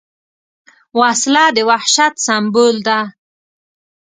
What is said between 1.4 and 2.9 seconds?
د وحشت سمبول